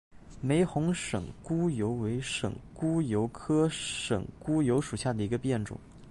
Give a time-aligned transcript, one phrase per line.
[0.41, 5.79] 玫红省沽油为省沽油科省沽油属下的一个变种。